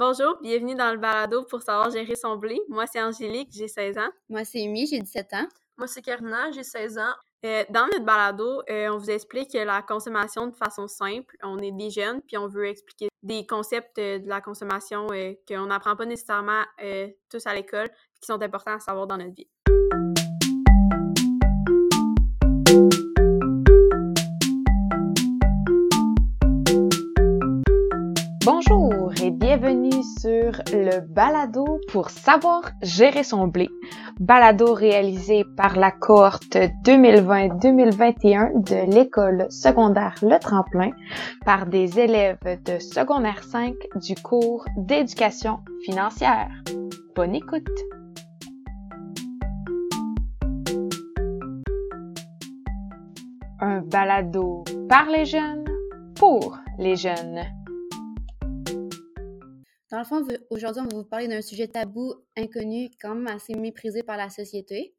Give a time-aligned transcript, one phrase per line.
[0.00, 2.58] Bonjour, bienvenue dans le balado pour savoir gérer son blé.
[2.70, 4.08] Moi, c'est Angélique, j'ai 16 ans.
[4.30, 5.46] Moi, c'est Amy, j'ai 17 ans.
[5.76, 7.12] Moi, c'est Karina, j'ai 16 ans.
[7.44, 11.36] Euh, dans notre balado, euh, on vous explique la consommation de façon simple.
[11.42, 15.06] On est des jeunes, puis on veut expliquer des concepts euh, de la consommation
[15.46, 16.62] qu'on n'apprend pas nécessairement
[17.28, 17.90] tous à l'école,
[18.22, 19.48] qui sont importants à savoir dans notre vie.
[28.46, 33.68] Bonjour et bienvenue sur le balado pour savoir gérer son blé.
[34.18, 40.92] Balado réalisé par la cohorte 2020-2021 de l'école secondaire Le Tremplin
[41.44, 46.48] par des élèves de secondaire 5 du cours d'éducation financière.
[47.14, 47.68] Bonne écoute!
[53.60, 55.66] Un balado par les jeunes
[56.14, 57.59] pour les jeunes.
[59.90, 63.54] Dans le fond, aujourd'hui, on va vous parler d'un sujet tabou, inconnu, quand même assez
[63.54, 64.94] méprisé par la société.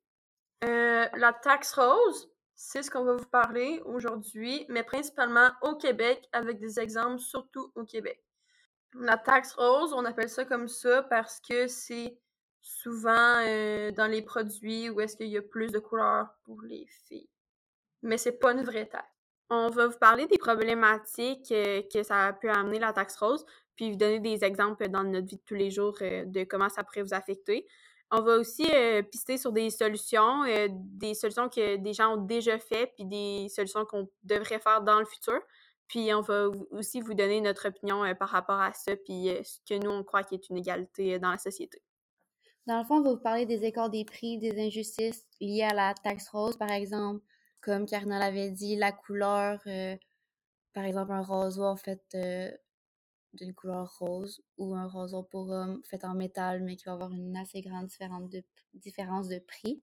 [0.65, 6.27] Euh, la taxe rose, c'est ce qu'on va vous parler aujourd'hui, mais principalement au Québec,
[6.33, 8.21] avec des exemples surtout au Québec.
[8.93, 12.19] La taxe rose, on appelle ça comme ça parce que c'est
[12.61, 16.85] souvent euh, dans les produits où est-ce qu'il y a plus de couleurs pour les
[17.07, 17.29] filles.
[18.03, 19.07] Mais c'est pas une vraie taxe.
[19.49, 23.45] On va vous parler des problématiques euh, que ça pu amener la taxe rose,
[23.81, 26.69] puis vous donner des exemples dans notre vie de tous les jours euh, de comment
[26.69, 27.65] ça pourrait vous affecter.
[28.11, 32.23] On va aussi euh, pister sur des solutions, euh, des solutions que des gens ont
[32.23, 35.41] déjà fait, puis des solutions qu'on devrait faire dans le futur.
[35.87, 39.83] Puis on va aussi vous donner notre opinion par rapport à ça, puis ce que
[39.83, 41.81] nous, on croit qu'il est une égalité dans la société.
[42.67, 45.73] Dans le fond, on va vous parler des écarts des prix, des injustices liées à
[45.73, 47.25] la taxe rose, par exemple,
[47.61, 49.59] comme Karina l'avait dit, la couleur,
[50.71, 52.15] par exemple, un rasoir fait
[53.33, 57.11] d'une couleur rose ou un roseau pour homme fait en métal, mais qui va avoir
[57.11, 57.87] une assez grande
[58.73, 59.81] différence de, prix.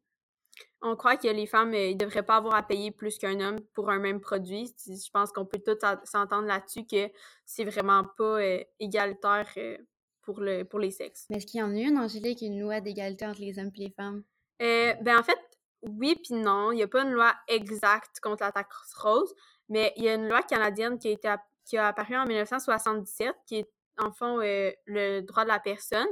[0.82, 3.60] On croit que les femmes, euh, ne devraient pas avoir à payer plus qu'un homme
[3.74, 4.74] pour un même produit.
[4.86, 7.10] Je pense qu'on peut tous s'entendre là-dessus que
[7.44, 9.78] c'est vraiment pas euh, égalitaire euh,
[10.22, 11.26] pour, le, pour les sexes.
[11.30, 13.80] Mais est-ce qu'il y en a une, Angélique, une loi d'égalité entre les hommes et
[13.80, 14.22] les femmes?
[14.60, 15.38] ben en fait,
[15.82, 16.72] oui puis non.
[16.72, 19.32] Il n'y a pas une loi exacte contre la taxe rose,
[19.68, 21.28] mais il y a une loi canadienne qui a été
[21.68, 26.08] qui a apparu en 1977, qui est en fond euh, le droit de la personne,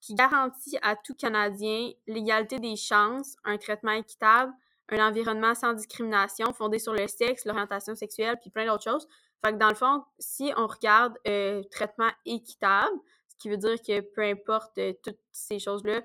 [0.00, 4.52] qui garantit à tout Canadien l'égalité des chances, un traitement équitable,
[4.90, 9.08] un environnement sans discrimination fondé sur le sexe, l'orientation sexuelle, puis plein d'autres choses.
[9.44, 12.96] Fait que dans le fond, si on regarde euh, traitement équitable,
[13.28, 16.02] ce qui veut dire que peu importe euh, toutes ces choses-là,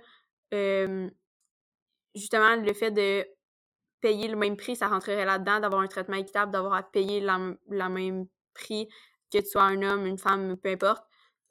[2.16, 3.28] justement, le fait de
[4.00, 7.40] payer le même prix, ça rentrerait là-dedans, d'avoir un traitement équitable, d'avoir à payer la,
[7.70, 8.88] la même prix
[9.32, 11.06] que tu sois un homme, une femme, peu importe,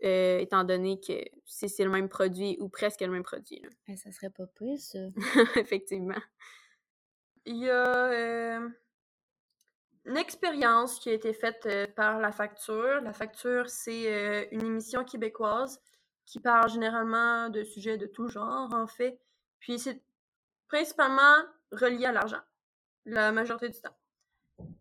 [0.04, 1.12] euh, étant donné que
[1.44, 3.60] si c'est le même produit ou presque le même produit.
[3.60, 3.68] Là.
[3.86, 4.98] Ben, ça serait pas plus, ça.
[5.56, 6.20] Effectivement.
[7.44, 8.68] Il y a euh,
[10.04, 13.00] une expérience qui a été faite euh, par La Facture.
[13.00, 15.80] La Facture, c'est une émission québécoise
[16.26, 19.20] qui parle généralement de sujets de tout genre, en fait.
[19.60, 20.02] Puis c'est
[20.66, 22.40] principalement relié à l'argent,
[23.04, 23.96] la majorité du temps.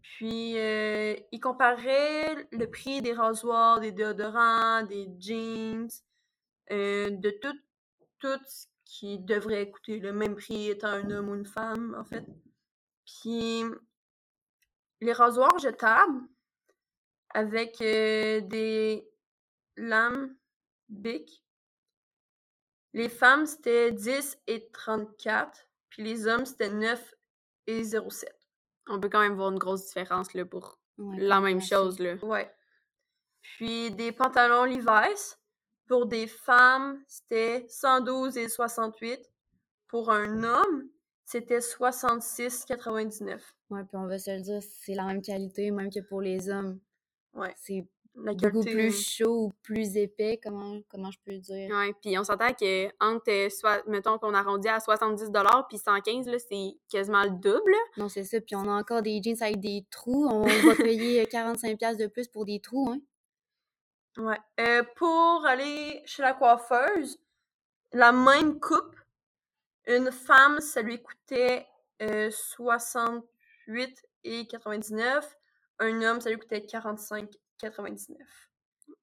[0.02, 5.90] Puis, euh, il comparait le prix des rasoirs, des déodorants, des jeans,
[6.72, 7.60] euh, de tout,
[8.20, 12.04] tout ce qui devrait coûter le même prix étant un homme ou une femme, en
[12.04, 12.26] fait.
[13.06, 13.64] Puis,
[15.02, 16.22] les rasoirs jetables
[17.30, 19.10] avec euh, des
[19.78, 20.36] lames
[20.90, 21.44] Bic.
[22.94, 27.16] Les femmes, c'était 10 et 34, puis les hommes, c'était 9
[27.68, 28.41] et 07
[28.92, 32.00] on peut quand même voir une grosse différence là, pour la même chose.
[32.00, 32.16] Là.
[32.22, 32.52] Ouais.
[33.42, 35.38] Puis des pantalons Levi's.
[35.88, 39.20] Pour des femmes, c'était 112 et 68.
[39.90, 40.88] Pour un homme,
[41.26, 43.42] c'était 66,99.
[43.70, 46.50] Ouais, puis on va se le dire, c'est la même qualité, même que pour les
[46.50, 46.80] hommes.
[47.34, 47.54] Ouais.
[47.58, 47.86] C'est
[48.16, 51.70] beaucoup plus chaud ou plus épais, comment, comment je peux dire?
[51.72, 55.32] Oui, puis on s'entend que entre, soit, mettons qu'on arrondit à 70
[55.70, 57.74] puis 115 c'est quasiment le double.
[57.98, 58.40] Non, c'est ça.
[58.42, 60.28] Puis on a encore des jeans avec des trous.
[60.28, 63.00] On va payer 45 de plus pour des trous, hein.
[64.18, 64.38] Ouais.
[64.60, 67.18] Euh, pour aller chez la coiffeuse,
[67.94, 68.96] la même coupe,
[69.88, 71.66] une femme, ça lui coûtait
[72.00, 73.24] 68
[73.80, 75.38] euh, et 99.
[75.80, 77.30] Un homme, ça lui coûtait 45
[77.62, 78.20] 99.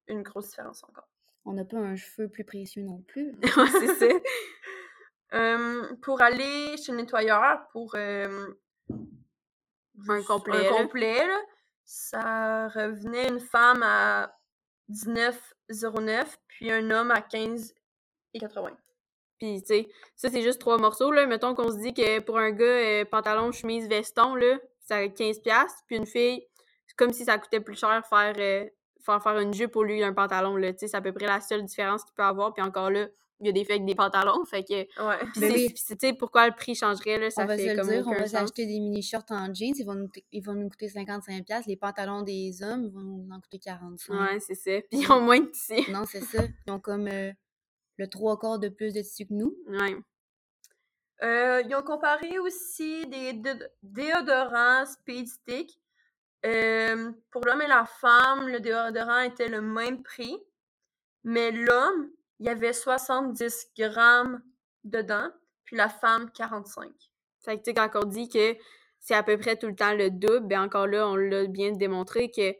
[0.07, 1.07] Une grosse différence encore.
[1.45, 3.33] On n'a pas un cheveu plus précieux non plus.
[3.71, 4.07] c'est ça.
[6.01, 8.37] pour aller chez le nettoyeur, pour un
[10.27, 11.27] complet, complet
[11.85, 14.35] ça revenait une femme à
[14.89, 18.71] 19 14,09 puis un homme à 15,80.
[19.37, 21.25] Puis, tu sais, ça, c'est juste trois morceaux, là.
[21.25, 25.67] Mettons qu'on se dit que pour un gars, euh, pantalon, chemise, veston, là, ça 15$,
[25.87, 26.45] puis une fille,
[26.99, 28.69] comme si ça coûtait plus cher faire, euh,
[29.03, 30.71] faire, faire une jupe au lieu d'un pantalon, là.
[30.73, 32.53] Tu sais, c'est à peu près la seule différence qu'il peut avoir.
[32.53, 33.07] Puis encore là,
[33.39, 34.73] il y a des filles avec des pantalons, fait que...
[34.73, 35.17] Ouais.
[35.33, 36.13] Puis c'est- oui.
[36.13, 38.27] pourquoi le prix changerait, là, ça on va se fait le comme dire, on va
[38.27, 41.63] s'acheter des mini-shorts en jeans, ils vont nous, ils vont nous coûter 55$.
[41.65, 44.09] Les pantalons des hommes, ils vont nous en coûter 45$.
[44.11, 44.71] Ouais, c'est ça.
[44.91, 45.89] Puis ils ont moins de tissu.
[45.89, 46.43] Non, c'est ça.
[46.67, 47.31] Ils ont comme euh,
[47.97, 49.55] le trois quarts de plus de tissu que nous.
[49.69, 49.95] Ouais.
[51.23, 55.79] Euh, ils ont comparé aussi des dé- déodorants Speed Stick.
[56.41, 60.37] Pour l'homme et la femme, le déodorant était le même prix,
[61.23, 62.09] mais l'homme,
[62.39, 64.41] il y avait 70 grammes
[64.83, 65.29] dedans,
[65.65, 66.89] puis la femme, 45.
[67.39, 68.55] Fait que, tu sais, quand dit que
[68.99, 71.71] c'est à peu près tout le temps le double, ben encore là, on l'a bien
[71.71, 72.55] démontré que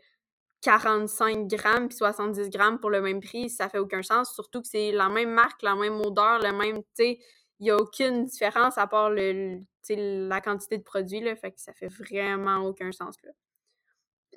[0.61, 4.33] 45 grammes puis 70 grammes pour le même prix, ça fait aucun sens.
[4.33, 7.19] Surtout que c'est la même marque, la même odeur, le même, tu sais,
[7.59, 9.59] il n'y a aucune différence à part le,
[9.89, 11.35] la quantité de produits, là.
[11.35, 13.31] Fait que ça fait vraiment aucun sens, là.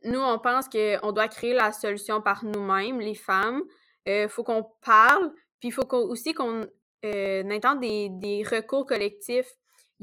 [0.04, 3.62] Nous, on pense qu'on doit créer la solution par nous-mêmes, les femmes.
[4.06, 6.66] Il faut qu'on parle, puis il faut qu'on- aussi qu'on
[7.04, 9.48] euh, intente des, des recours collectifs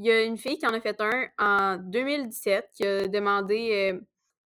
[0.00, 3.92] il y a une fille qui en a fait un en 2017 qui a demandé
[3.92, 4.00] euh,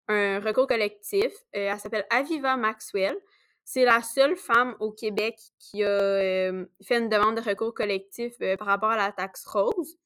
[0.08, 1.31] un recours collectif.
[1.54, 3.14] Euh, elle s'appelle Aviva Maxwell.
[3.62, 8.32] C'est la seule femme au Québec qui a euh, fait une demande de recours collectif
[8.40, 9.99] euh, par rapport à la taxe rose.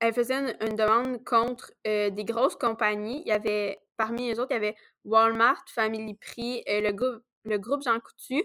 [0.00, 3.22] Elle faisait une, une demande contre euh, des grosses compagnies.
[3.24, 7.22] Il y avait, parmi les autres, il y avait Walmart, Family Prix, euh, le, groupe,
[7.44, 8.42] le groupe Jean Coutu,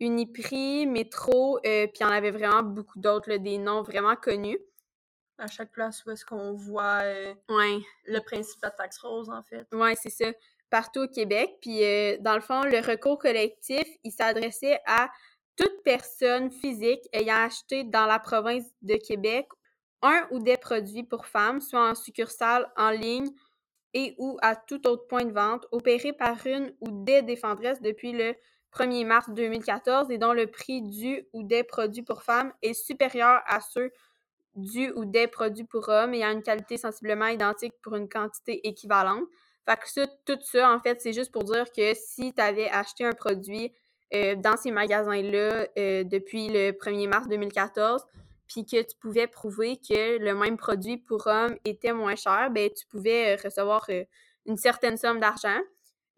[0.00, 4.58] Uniprix, Métro, euh, puis il y en avait vraiment beaucoup d'autres, des noms vraiment connus.
[5.38, 7.02] À chaque place où est-ce qu'on voit
[7.48, 9.66] Ouais, le principe de la taxe rose, en fait.
[9.72, 10.30] ouais, c'est ça.
[10.70, 11.50] Partout au Québec.
[11.60, 11.80] Puis,
[12.20, 15.10] dans le fond, le recours collectif, il s'adressait à
[15.56, 19.48] toute personne physique ayant acheté dans la province de Québec
[20.02, 23.30] un ou des produits pour femmes, soit en succursale, en ligne
[23.94, 28.12] et ou à tout autre point de vente, opéré par une ou des défendresses depuis
[28.12, 28.34] le
[28.74, 33.42] 1er mars 2014 et dont le prix du ou des produits pour femmes est supérieur
[33.46, 33.92] à ceux
[34.54, 39.24] du ou des produits pour hommes ayant une qualité sensiblement identique pour une quantité équivalente.
[39.68, 42.68] Fait que ça, tout ça, en fait, c'est juste pour dire que si tu avais
[42.70, 43.72] acheté un produit
[44.14, 48.04] euh, dans ces magasins-là euh, depuis le 1er mars 2014,
[48.52, 52.68] puis que tu pouvais prouver que le même produit pour hommes était moins cher, ben
[52.70, 54.04] tu pouvais euh, recevoir euh,
[54.44, 55.58] une certaine somme d'argent.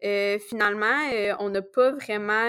[0.03, 0.99] Euh, finalement,
[1.39, 2.45] on n'a pas vraiment...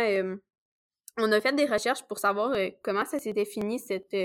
[1.19, 4.17] on a fait des recherches pour savoir comment ça s'était fini, cette...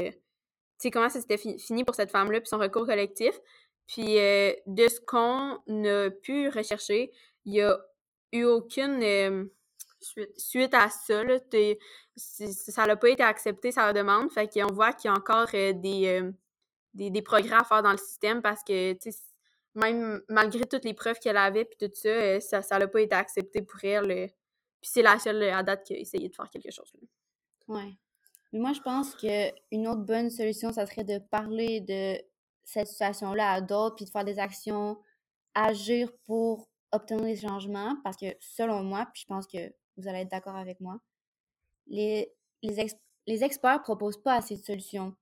[0.92, 3.40] comment ça s'était fi- fini pour cette femme-là, puis son recours collectif.
[3.86, 7.12] Puis de ce qu'on a pu rechercher,
[7.46, 7.78] il n'y a
[8.32, 9.50] eu aucune
[10.02, 10.40] Suite.
[10.40, 11.24] suite à ça.
[11.24, 11.38] Là,
[12.16, 14.32] ça n'a pas été accepté, sa demande.
[14.32, 16.32] Fait qu'on voit qu'il y a encore euh, des, euh,
[16.94, 18.96] des, des progrès à faire dans le système parce que,
[19.76, 23.16] même malgré toutes les preuves qu'elle avait, puis tout ça, euh, ça n'a pas été
[23.16, 24.32] accepté pour elle.
[24.82, 26.92] Puis c'est la seule à date qui a essayé de faire quelque chose.
[26.94, 27.08] là.
[27.68, 27.98] Ouais.
[28.52, 32.22] Mais moi, je pense qu'une autre bonne solution, ça serait de parler de
[32.64, 34.98] cette situation-là à d'autres, puis de faire des actions,
[35.54, 40.20] agir pour obtenir des changements, parce que selon moi, puis je pense que vous allez
[40.20, 41.00] être d'accord avec moi,
[41.88, 42.32] les,
[42.64, 42.96] les, ex-
[43.28, 45.16] les experts proposent pas assez de solutions.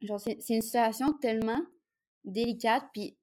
[0.00, 1.60] Genre, c'est c'est une situation tellement
[2.24, 3.16] délicate, puis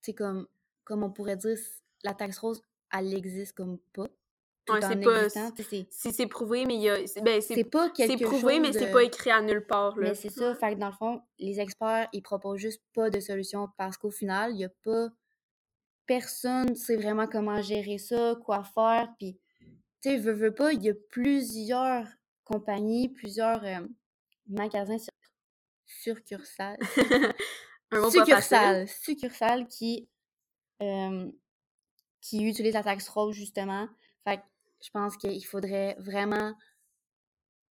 [0.00, 0.46] c'est comme,
[0.84, 1.56] comme on pourrait dire,
[2.02, 4.06] la taxe rose, elle existe comme pas.
[4.68, 7.06] Ouais, en c'est pas- c'est- Si c'est prouvé, mais il y a.
[7.06, 9.96] c'est- Ben, c'est c'est pas c'est quelque prouvé, mais c'est pas écrit à nulle part.
[9.98, 10.08] Là.
[10.08, 13.20] mais c'est ça, fait que dans le fond, les experts, ils proposent juste pas de
[13.20, 15.08] solution parce qu'au final, il y a pas
[16.06, 19.38] personne sait vraiment comment gérer ça, quoi faire, puis
[20.04, 22.06] tu sais, veux, veux pas, il y a plusieurs
[22.44, 23.80] compagnies, plusieurs euh,
[24.46, 25.14] magasins sur
[25.86, 26.78] succursales,
[28.10, 30.06] succursales, succursales qui
[30.82, 31.32] euh,
[32.20, 33.88] qui utilisent la taxe rose justement.
[34.24, 34.42] Fait que
[34.82, 36.52] je pense qu'il faudrait vraiment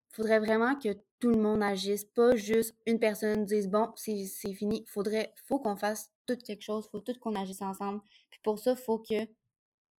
[0.09, 4.53] faudrait vraiment que tout le monde agisse, pas juste une personne dise bon, c'est c'est
[4.53, 4.83] fini.
[4.87, 8.01] Faudrait faut qu'on fasse tout quelque chose, faut tout qu'on agisse ensemble.
[8.31, 9.27] Puis pour ça, faut que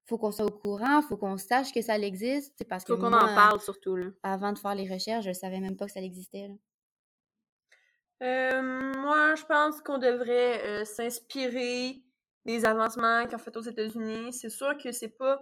[0.07, 3.13] faut qu'on soit au courant, faut qu'on sache que ça existe, c'est parce Faut qu'on
[3.13, 3.97] en parle surtout.
[3.97, 4.07] Là.
[4.23, 6.49] avant de faire les recherches, je savais même pas que ça existait.
[6.49, 6.55] là.
[8.23, 8.63] Euh,
[9.01, 12.03] moi, je pense qu'on devrait euh, s'inspirer
[12.45, 14.33] des avancements qu'ils ont fait aux États-Unis.
[14.33, 15.41] C'est sûr que c'est pas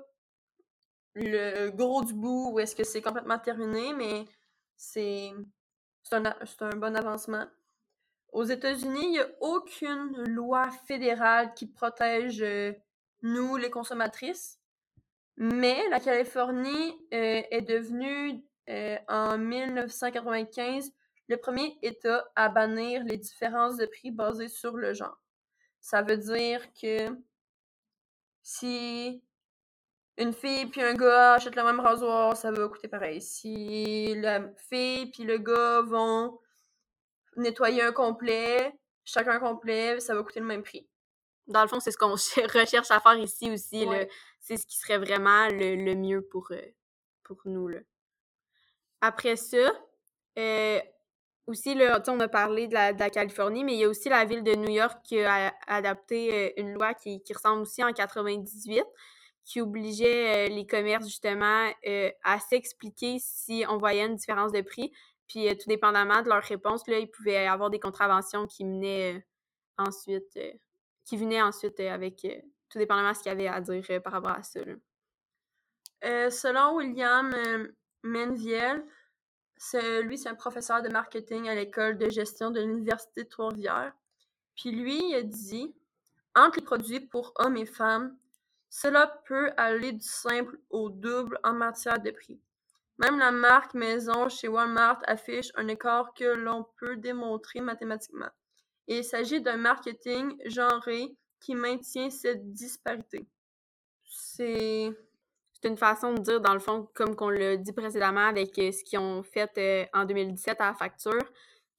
[1.15, 4.25] le gros du bout où est-ce que c'est complètement terminé, mais
[4.77, 5.33] c'est
[6.03, 7.47] c'est un, un bon avancement.
[8.33, 12.73] Aux États-Unis, il n'y a aucune loi fédérale qui protège euh,
[13.23, 14.59] nous, les consommatrices.
[15.37, 20.93] Mais la Californie euh, est devenue euh, en 1995
[21.29, 25.19] le premier État à bannir les différences de prix basées sur le genre.
[25.81, 27.09] Ça veut dire que
[28.43, 29.23] si
[30.19, 33.21] une fille puis un gars achètent le même rasoir, ça va coûter pareil.
[33.21, 36.39] Si la fille puis le gars vont
[37.37, 40.87] nettoyer un complet, chacun complet, ça va coûter le même prix.
[41.49, 42.13] Dans le fond, c'est ce qu'on
[42.59, 43.85] recherche à faire ici aussi.
[43.87, 44.09] Ouais.
[44.41, 46.61] C'est ce qui serait vraiment le, le mieux pour, euh,
[47.23, 47.69] pour nous.
[47.69, 47.79] Là.
[49.01, 49.73] Après ça,
[50.39, 50.81] euh,
[51.49, 54.09] aussi, là, on a parlé de la, de la Californie, mais il y a aussi
[54.09, 57.83] la ville de New York qui a adapté euh, une loi qui, qui ressemble aussi
[57.83, 58.85] en 98,
[59.45, 64.93] qui obligeait les commerces justement euh, à s'expliquer si on voyait une différence de prix.
[65.27, 69.27] Puis tout dépendamment de leur réponse, là, ils pouvaient avoir des contraventions qui menaient
[69.79, 70.39] ensuite,
[71.05, 72.35] qui venaient ensuite euh, avec euh,
[72.69, 74.61] tout dépendamment de ce qu'il y avait à dire euh, par rapport à ça.
[76.03, 77.33] selon William
[78.03, 78.85] Menviel,
[80.03, 83.93] lui, c'est un professeur de marketing à l'école de gestion de l'Université de Trois-Rivières.
[84.57, 85.75] Puis lui, il a dit
[86.35, 88.17] Entre les produits pour hommes et femmes,
[88.69, 92.41] cela peut aller du simple au double en matière de prix.
[92.99, 98.31] Même la marque maison chez Walmart affiche un écart que l'on peut démontrer mathématiquement.
[98.89, 103.27] Il s'agit d'un marketing genré qui maintient cette disparité.
[104.05, 104.91] C'est.
[105.65, 108.83] Une façon de dire, dans le fond, comme qu'on l'a dit précédemment avec euh, ce
[108.83, 111.23] qu'ils ont fait euh, en 2017 à la facture,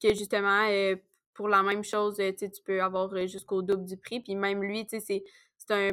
[0.02, 0.96] que justement, euh,
[1.34, 4.22] pour la même chose, tu peux avoir jusqu'au double du prix.
[4.22, 5.26] Puis même lui, c'est-
[5.70, 5.90] un,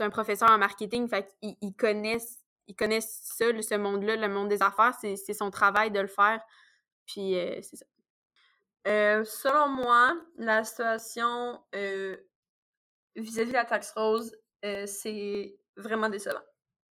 [0.00, 2.18] un professeur en marketing, fait qu'il il connaît,
[2.66, 6.40] il connaît ça, ce monde-là, le monde des affaires, c'est son travail de le faire.
[7.06, 7.86] Puis c'est ça.
[8.88, 12.16] Euh, selon moi, la situation euh,
[13.16, 16.40] vis-à-vis de la taxe rose, euh, c'est vraiment décevant.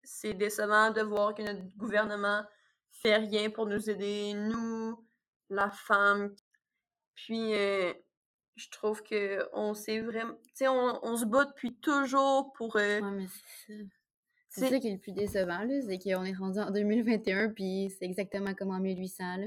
[0.04, 2.44] C'est décevant de voir que notre gouvernement
[2.90, 5.06] fait rien pour nous aider, nous,
[5.50, 6.36] la femme.
[7.16, 7.94] Puis, euh,
[8.56, 10.34] je trouve que on s'est vraiment...
[10.34, 12.76] Tu sais, on, on se bat depuis toujours pour...
[12.76, 13.28] euh, Ouais, mais
[13.68, 13.84] c'est ça.
[14.50, 17.90] C'est- ça qui est le plus décevant, là, c'est qu'on est rendu en 2021, puis
[17.98, 19.46] c'est exactement comme en 1800, là.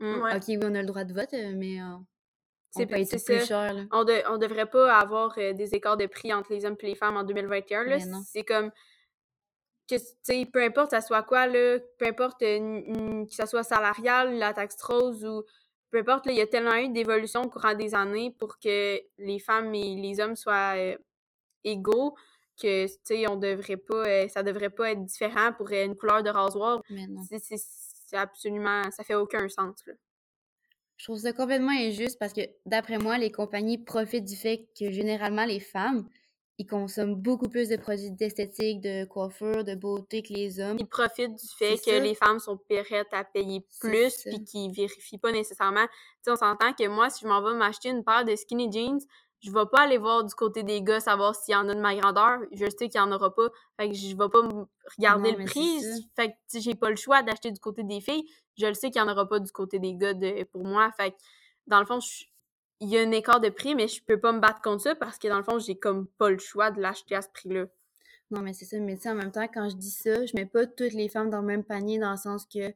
[0.00, 0.20] Mm.
[0.22, 0.36] ouais.
[0.36, 1.84] Ok, oui, on a le droit de vote, euh, mais euh,
[2.70, 3.82] C'est- tout plus cher, là.
[3.92, 6.86] on, de- on devrait pas avoir euh, des écarts de prix entre les hommes et
[6.86, 7.84] les femmes en 2021.
[7.84, 7.96] Là.
[7.98, 8.20] Mais non.
[8.26, 8.70] C'est comme
[9.88, 14.52] que peu importe ça soit quoi, là, peu importe euh, que ça soit salarial, la
[14.52, 15.44] taxe rose ou
[15.90, 19.38] peu importe, il y a tellement eu d'évolution au courant des années pour que les
[19.38, 20.74] femmes et les hommes soient
[21.62, 22.16] égaux
[22.60, 22.86] que
[23.28, 26.82] on devrait pas ça devrait pas être différent pour une couleur de rasoir.
[26.90, 27.22] Mais non.
[28.06, 29.94] C'est absolument ça fait aucun sens là.
[30.96, 34.90] Je trouve ça complètement injuste parce que, d'après moi, les compagnies profitent du fait que
[34.90, 36.08] généralement les femmes,
[36.58, 40.78] ils consomment beaucoup plus de produits d'esthétique, de coiffure, de beauté que les hommes.
[40.80, 42.00] Ils profitent du fait que ça.
[42.00, 45.86] les femmes sont prêtes à payer plus puis qu'ils vérifient pas nécessairement.
[46.24, 49.00] Tu on s'entend que moi, si je m'en vais m'acheter une paire de skinny jeans,
[49.46, 51.80] je vais pas aller voir du côté des gars savoir s'il y en a de
[51.80, 52.40] ma grandeur.
[52.52, 53.48] Je sais qu'il y en aura pas.
[53.78, 54.40] Fait que je vais pas
[54.98, 55.80] regarder Non, le prix.
[56.16, 58.90] Fait que si j'ai pas le choix d'acheter du côté des filles, je le sais
[58.90, 60.90] qu'il y en aura pas du côté des gars de, pour moi.
[60.96, 61.16] Fait que
[61.68, 62.24] dans le fond, je-
[62.80, 64.94] il y a un écart de prix, mais je peux pas me battre contre ça
[64.94, 67.66] parce que dans le fond, j'ai comme pas le choix de l'acheter à ce prix-là.
[68.30, 68.78] Non, mais c'est ça.
[68.80, 71.30] Mais tu en même temps, quand je dis ça, je mets pas toutes les femmes
[71.30, 72.74] dans le même panier dans le sens que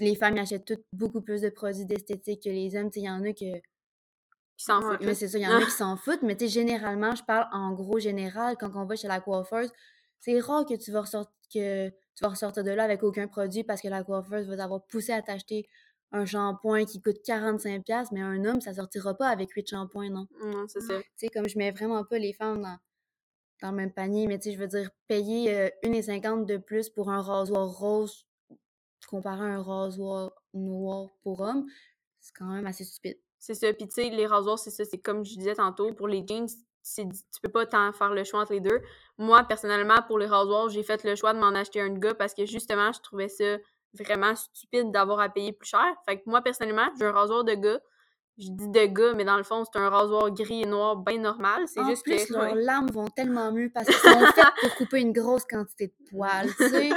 [0.00, 2.90] les femmes achètent toutes beaucoup plus de produits d'esthétique que les hommes.
[2.90, 3.60] Tu il y en a que.
[4.58, 5.00] Puis s'en foutent.
[5.02, 6.22] Mais c'est ça, il y en a qui s'en foutent.
[6.22, 8.56] Mais tu sais, généralement, je parle en gros général.
[8.58, 9.70] Quand on va chez la coiffeuse,
[10.18, 13.64] c'est rare que tu vas ressortir que tu vas ressortir de là avec aucun produit
[13.64, 15.66] parce que la coiffeuse va t'avoir poussé à t'acheter
[16.12, 20.26] un shampoing qui coûte 45$, mais un homme, ça sortira pas avec 8 shampoings, non?
[20.44, 20.98] Non, c'est ça.
[20.98, 22.78] Tu sais, comme je mets vraiment pas les femmes dans,
[23.62, 26.90] dans le même panier, mais tu sais, je veux dire, payer euh, 1,50$ de plus
[26.90, 28.26] pour un rasoir rose
[29.06, 31.66] comparé à un rasoir noir pour homme,
[32.28, 33.18] c'est quand même assez stupide.
[33.38, 33.72] C'est ça.
[33.72, 34.84] Puis, tu sais, les rasoirs, c'est ça.
[34.84, 36.46] C'est comme je disais tantôt, pour les jeans,
[36.82, 38.80] c'est, tu peux pas tant faire le choix entre les deux.
[39.16, 42.14] Moi, personnellement, pour les rasoirs, j'ai fait le choix de m'en acheter un de gars
[42.14, 43.56] parce que justement, je trouvais ça
[43.94, 45.86] vraiment stupide d'avoir à payer plus cher.
[46.06, 47.80] Fait que moi, personnellement, j'ai un rasoir de gars.
[48.38, 51.18] Je dis de gars, mais dans le fond, c'est un rasoir gris et noir bien
[51.18, 51.64] normal.
[51.66, 52.32] C'est juste plus, que.
[52.32, 56.08] leurs lames vont tellement mieux parce qu'elles sont faites pour couper une grosse quantité de
[56.10, 56.90] poils, tu sais.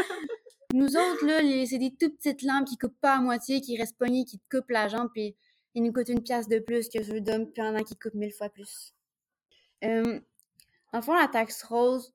[0.73, 3.97] Nous autres, là, c'est des toutes petites lames qui coupent pas à moitié, qui restent
[3.97, 5.35] pognées, qui te coupent la jambe, puis
[5.73, 8.13] ils nous coûtent une pièce de plus que ceux d'hommes, puis en a qui coûtent
[8.13, 8.93] mille fois plus.
[9.83, 10.19] Euh,
[10.93, 12.13] en fond, la taxe rose,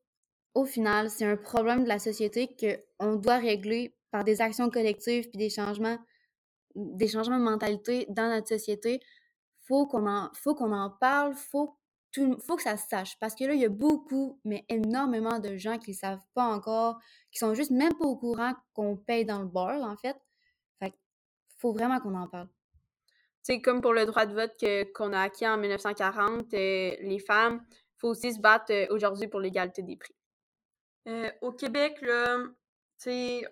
[0.55, 2.57] au final, c'est un problème de la société
[2.99, 5.99] qu'on doit régler par des actions collectives puis des changements,
[6.75, 9.01] des changements de mentalité dans notre société.
[9.69, 11.35] Faut qu'on en, faut qu'on en parle,
[12.17, 13.19] tout, faut que ça se sache.
[13.21, 16.45] Parce que là, il y a beaucoup, mais énormément de gens qui ne savent pas
[16.45, 16.99] encore,
[17.31, 20.17] qui sont juste même pas au courant qu'on paye dans le beurre, en fait.
[20.79, 20.95] Fait
[21.59, 22.49] faut vraiment qu'on en parle.
[23.43, 27.65] C'est comme pour le droit de vote qu'on a acquis en 1940, euh, les femmes,
[27.71, 30.15] il faut aussi se battre euh, aujourd'hui pour l'égalité des prix.
[31.07, 32.39] Euh, au Québec, là,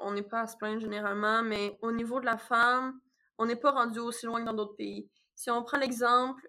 [0.01, 2.99] on n'est pas à se plaindre généralement, mais au niveau de la femme,
[3.39, 5.09] on n'est pas rendu aussi loin que dans d'autres pays.
[5.35, 6.43] Si on prend l'exemple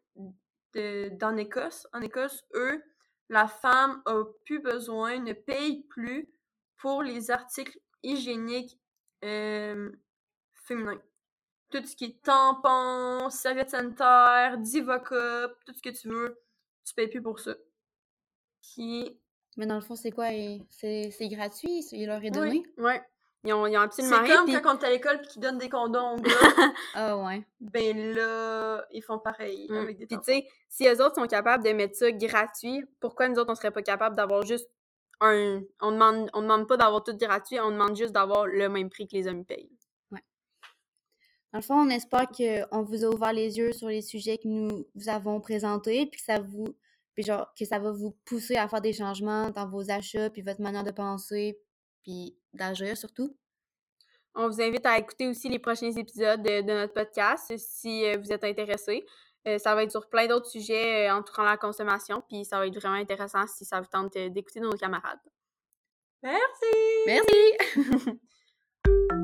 [0.75, 2.83] d'en Écosse, en Écosse, eux,
[3.29, 6.29] la femme a plus besoin, ne paye plus
[6.77, 8.77] pour les articles hygiéniques
[9.23, 9.91] euh,
[10.53, 11.01] féminins.
[11.71, 16.39] Tout ce qui est tampons, serviettes sanitaires, Divocup, tout ce que tu veux,
[16.85, 17.55] tu payes plus pour ça.
[18.61, 19.19] Qui...
[19.57, 20.27] Mais dans le fond, c'est quoi?
[20.69, 21.83] C'est gratuit?
[21.93, 22.63] Il leur est donné?
[22.77, 23.01] Oui, ouais.
[23.45, 25.59] Ils ont, ils ont absolument C'est comme quand on est à l'école et qu'ils donnent
[25.59, 26.17] des condoms
[26.95, 27.45] ah ouais.
[27.59, 29.85] Ben là, ils font pareil mmh.
[30.07, 33.51] Puis tu sais, si eux autres sont capables de mettre ça gratuit, pourquoi nous autres,
[33.51, 34.67] on serait pas capables d'avoir juste
[35.21, 35.61] un...
[35.79, 39.07] On demande, on demande pas d'avoir tout gratuit, on demande juste d'avoir le même prix
[39.07, 39.71] que les hommes payent.
[40.11, 40.23] Ouais.
[41.53, 44.47] Dans le fond, on espère qu'on vous a ouvert les yeux sur les sujets que
[44.47, 46.75] nous vous avons présentés, puis que ça vous...
[47.13, 50.41] Puis genre, que ça va vous pousser à faire des changements dans vos achats, puis
[50.41, 51.57] votre manière de penser,
[52.05, 53.35] puis d'agir surtout.
[54.35, 58.31] On vous invite à écouter aussi les prochains épisodes de, notre podcast si euh, vous
[58.31, 59.05] êtes intéressés.
[59.47, 62.67] Euh, ça va être sur plein d'autres sujets euh, entourant la consommation, puis ça va
[62.67, 65.19] être vraiment intéressant si ça vous tente d'écouter nos camarades.
[66.21, 67.05] Merci!
[67.05, 68.19] Merci!